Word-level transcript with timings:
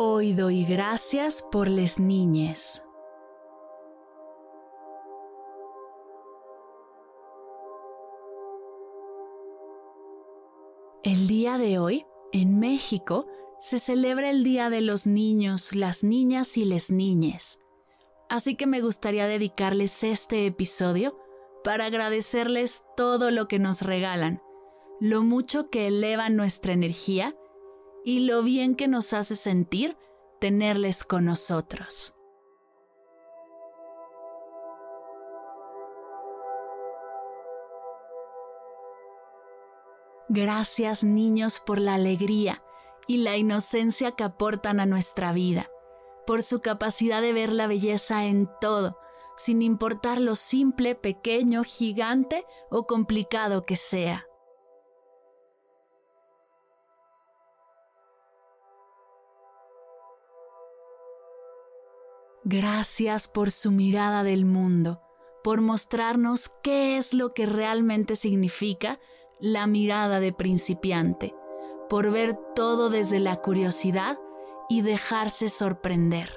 Hoy 0.00 0.32
doy 0.32 0.64
gracias 0.64 1.42
por 1.42 1.66
les 1.66 1.98
niñes. 1.98 2.84
El 11.02 11.26
día 11.26 11.58
de 11.58 11.80
hoy, 11.80 12.06
en 12.32 12.60
México, 12.60 13.26
se 13.58 13.80
celebra 13.80 14.30
el 14.30 14.44
Día 14.44 14.70
de 14.70 14.82
los 14.82 15.08
Niños, 15.08 15.74
las 15.74 16.04
Niñas 16.04 16.56
y 16.56 16.64
les 16.64 16.92
Niñes. 16.92 17.58
Así 18.28 18.54
que 18.54 18.68
me 18.68 18.80
gustaría 18.80 19.26
dedicarles 19.26 20.04
este 20.04 20.46
episodio 20.46 21.18
para 21.64 21.86
agradecerles 21.86 22.84
todo 22.96 23.32
lo 23.32 23.48
que 23.48 23.58
nos 23.58 23.82
regalan, 23.82 24.40
lo 25.00 25.24
mucho 25.24 25.70
que 25.70 25.88
elevan 25.88 26.36
nuestra 26.36 26.72
energía 26.72 27.34
y 28.04 28.20
lo 28.20 28.42
bien 28.42 28.74
que 28.74 28.88
nos 28.88 29.12
hace 29.12 29.36
sentir 29.36 29.96
tenerles 30.40 31.04
con 31.04 31.24
nosotros. 31.24 32.14
Gracias 40.30 41.04
niños 41.04 41.58
por 41.58 41.80
la 41.80 41.94
alegría 41.94 42.62
y 43.06 43.18
la 43.18 43.38
inocencia 43.38 44.12
que 44.12 44.24
aportan 44.24 44.78
a 44.78 44.84
nuestra 44.84 45.32
vida, 45.32 45.70
por 46.26 46.42
su 46.42 46.60
capacidad 46.60 47.22
de 47.22 47.32
ver 47.32 47.52
la 47.54 47.66
belleza 47.66 48.26
en 48.26 48.48
todo, 48.60 48.98
sin 49.38 49.62
importar 49.62 50.20
lo 50.20 50.36
simple, 50.36 50.94
pequeño, 50.94 51.64
gigante 51.64 52.44
o 52.70 52.86
complicado 52.86 53.64
que 53.64 53.76
sea. 53.76 54.27
Gracias 62.50 63.28
por 63.28 63.50
su 63.50 63.70
mirada 63.70 64.24
del 64.24 64.46
mundo, 64.46 65.02
por 65.44 65.60
mostrarnos 65.60 66.48
qué 66.62 66.96
es 66.96 67.12
lo 67.12 67.34
que 67.34 67.44
realmente 67.44 68.16
significa 68.16 68.98
la 69.38 69.66
mirada 69.66 70.18
de 70.18 70.32
principiante, 70.32 71.34
por 71.90 72.10
ver 72.10 72.38
todo 72.54 72.88
desde 72.88 73.20
la 73.20 73.36
curiosidad 73.42 74.18
y 74.70 74.80
dejarse 74.80 75.50
sorprender. 75.50 76.30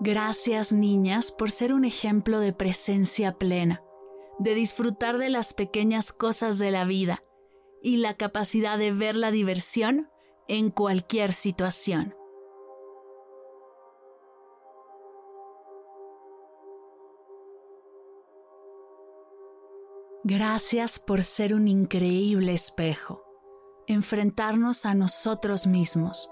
Gracias 0.00 0.70
niñas 0.70 1.32
por 1.32 1.50
ser 1.50 1.72
un 1.72 1.86
ejemplo 1.86 2.40
de 2.40 2.52
presencia 2.52 3.38
plena, 3.38 3.82
de 4.38 4.54
disfrutar 4.54 5.16
de 5.16 5.30
las 5.30 5.54
pequeñas 5.54 6.12
cosas 6.12 6.58
de 6.58 6.72
la 6.72 6.84
vida 6.84 7.22
y 7.82 7.98
la 7.98 8.14
capacidad 8.14 8.78
de 8.78 8.92
ver 8.92 9.16
la 9.16 9.30
diversión 9.30 10.10
en 10.48 10.70
cualquier 10.70 11.32
situación. 11.32 12.14
Gracias 20.22 20.98
por 20.98 21.24
ser 21.24 21.54
un 21.54 21.66
increíble 21.66 22.52
espejo, 22.52 23.24
enfrentarnos 23.86 24.84
a 24.84 24.94
nosotros 24.94 25.66
mismos 25.66 26.30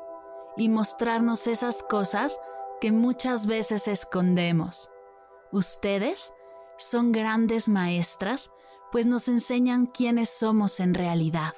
y 0.58 0.68
mostrarnos 0.68 1.46
esas 1.46 1.82
cosas 1.82 2.38
que 2.80 2.92
muchas 2.92 3.46
veces 3.46 3.88
escondemos. 3.88 4.90
Ustedes 5.52 6.34
son 6.76 7.12
grandes 7.12 7.68
maestras 7.68 8.52
pues 8.90 9.06
nos 9.06 9.28
enseñan 9.28 9.86
quiénes 9.86 10.30
somos 10.30 10.80
en 10.80 10.94
realidad. 10.94 11.54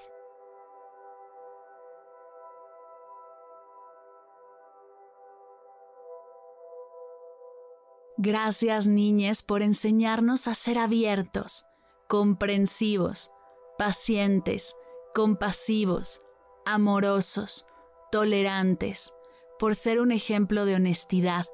Gracias 8.23 8.87
niñes 8.87 9.43
por 9.43 9.63
enseñarnos 9.63 10.47
a 10.47 10.55
ser 10.55 10.77
abiertos, 10.77 11.65
comprensivos, 12.07 13.31
pacientes, 13.79 14.77
compasivos, 15.15 16.21
amorosos, 16.67 17.67
tolerantes, 18.13 19.15
por 19.59 19.75
ser 19.75 20.01
un 20.01 20.13
ejemplo 20.13 20.67
de 20.67 20.75
honestidad, 20.75 21.47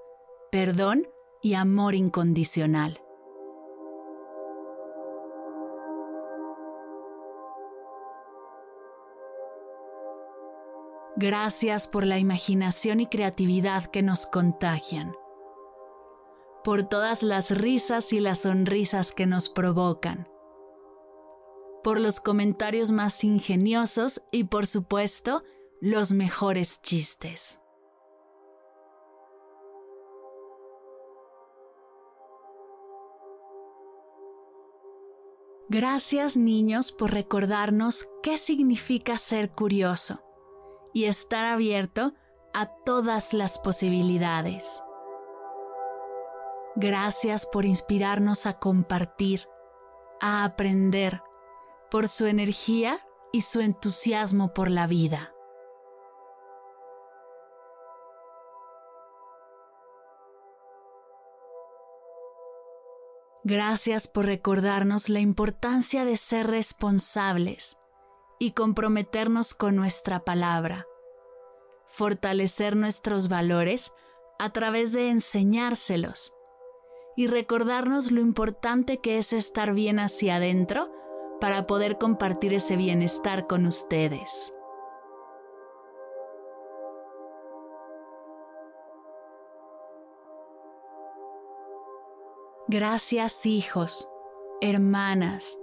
perdón 0.50 1.08
y 1.40 1.54
amor 1.54 1.94
incondicional. 1.94 3.05
Gracias 11.18 11.88
por 11.88 12.04
la 12.04 12.18
imaginación 12.18 13.00
y 13.00 13.06
creatividad 13.06 13.86
que 13.86 14.02
nos 14.02 14.26
contagian, 14.26 15.14
por 16.62 16.82
todas 16.82 17.22
las 17.22 17.50
risas 17.56 18.12
y 18.12 18.20
las 18.20 18.40
sonrisas 18.42 19.12
que 19.12 19.24
nos 19.24 19.48
provocan, 19.48 20.28
por 21.82 21.98
los 22.00 22.20
comentarios 22.20 22.92
más 22.92 23.24
ingeniosos 23.24 24.20
y 24.30 24.44
por 24.44 24.66
supuesto 24.66 25.42
los 25.80 26.12
mejores 26.12 26.82
chistes. 26.82 27.60
Gracias 35.70 36.36
niños 36.36 36.92
por 36.92 37.14
recordarnos 37.14 38.06
qué 38.22 38.36
significa 38.36 39.16
ser 39.16 39.50
curioso 39.52 40.25
y 40.96 41.04
estar 41.04 41.44
abierto 41.44 42.14
a 42.54 42.68
todas 42.86 43.34
las 43.34 43.58
posibilidades. 43.58 44.82
Gracias 46.74 47.44
por 47.44 47.66
inspirarnos 47.66 48.46
a 48.46 48.58
compartir, 48.58 49.46
a 50.22 50.44
aprender, 50.44 51.20
por 51.90 52.08
su 52.08 52.24
energía 52.24 53.06
y 53.30 53.42
su 53.42 53.60
entusiasmo 53.60 54.54
por 54.54 54.70
la 54.70 54.86
vida. 54.86 55.34
Gracias 63.44 64.08
por 64.08 64.24
recordarnos 64.24 65.10
la 65.10 65.20
importancia 65.20 66.06
de 66.06 66.16
ser 66.16 66.46
responsables 66.46 67.76
y 68.38 68.52
comprometernos 68.52 69.54
con 69.54 69.76
nuestra 69.76 70.20
palabra, 70.20 70.86
fortalecer 71.86 72.76
nuestros 72.76 73.28
valores 73.28 73.92
a 74.38 74.50
través 74.50 74.92
de 74.92 75.10
enseñárselos 75.10 76.34
y 77.16 77.28
recordarnos 77.28 78.12
lo 78.12 78.20
importante 78.20 78.98
que 78.98 79.18
es 79.18 79.32
estar 79.32 79.72
bien 79.72 79.98
hacia 79.98 80.36
adentro 80.36 80.92
para 81.40 81.66
poder 81.66 81.98
compartir 81.98 82.52
ese 82.52 82.76
bienestar 82.76 83.46
con 83.46 83.66
ustedes. 83.66 84.52
Gracias 92.68 93.46
hijos, 93.46 94.10
hermanas, 94.60 95.56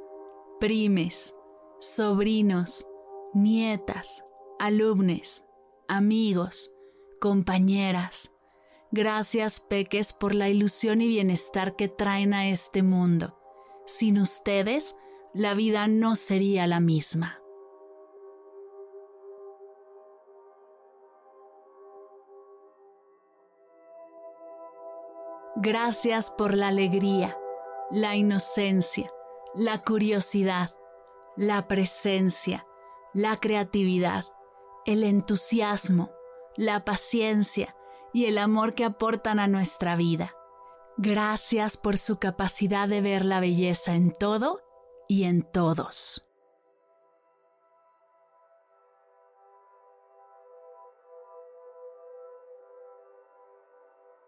primes, 0.60 1.36
sobrinos, 1.84 2.88
nietas, 3.34 4.24
alumnes, 4.58 5.46
amigos, 5.90 6.74
compañeras. 7.20 8.32
Gracias, 8.92 9.60
Peques, 9.60 10.14
por 10.14 10.34
la 10.34 10.48
ilusión 10.48 11.02
y 11.02 11.08
bienestar 11.08 11.76
que 11.76 11.90
traen 11.90 12.34
a 12.34 12.48
este 12.48 12.84
mundo. 12.84 13.38
Sin 13.86 14.18
ustedes, 14.18 14.96
la 15.34 15.56
vida 15.56 15.88
no 15.88 16.16
sería 16.16 16.68
la 16.68 16.80
misma. 16.80 17.42
Gracias 25.58 26.32
por 26.32 26.56
la 26.56 26.70
alegría, 26.70 27.38
la 27.92 28.16
inocencia, 28.16 29.12
la 29.54 29.84
curiosidad 29.84 30.74
la 31.36 31.68
presencia, 31.68 32.66
la 33.14 33.38
creatividad, 33.38 34.26
el 34.86 35.04
entusiasmo, 35.04 36.12
la 36.56 36.86
paciencia 36.86 37.76
y 38.14 38.26
el 38.26 38.38
amor 38.38 38.76
que 38.76 38.86
aportan 38.86 39.40
a 39.40 39.48
nuestra 39.48 39.96
vida. 39.96 40.34
Gracias 40.98 41.78
por 41.78 41.98
su 41.98 42.20
capacidad 42.20 42.88
de 42.88 43.02
ver 43.02 43.26
la 43.26 43.40
belleza 43.40 43.96
en 43.96 44.12
todo 44.12 44.62
y 45.08 45.24
en 45.24 45.42
todos. 45.44 46.26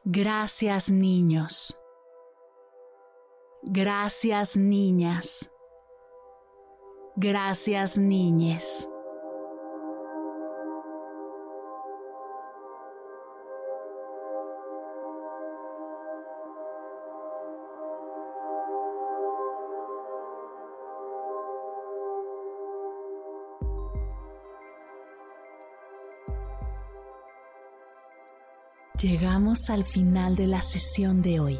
Gracias 0.04 0.92
niños. 0.92 1.80
Gracias 3.64 4.56
niñas. 4.56 5.52
Gracias 7.18 7.98
niñes. 7.98 8.90
Llegamos 29.02 29.70
al 29.70 29.86
final 29.86 30.36
de 30.36 30.48
la 30.48 30.62
sesión 30.62 31.22
de 31.22 31.40
hoy 31.40 31.60